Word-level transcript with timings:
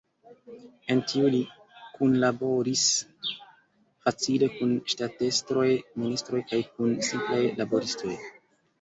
En 0.93 1.01
tio 1.11 1.27
li 1.35 1.41
kunlaboris 1.97 2.87
facile 3.35 4.51
kun 4.57 4.75
ŝtatestroj, 4.97 5.69
ministroj 6.03 6.45
kaj 6.53 6.65
kun 6.75 7.01
simplaj 7.13 7.43
laboristoj. 7.63 8.21